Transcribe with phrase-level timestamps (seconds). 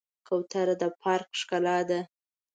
[0.27, 1.99] کوتره د پارک ښکلا ده.